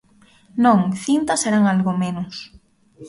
[0.63, 2.33] Non, cintas eran algo menos.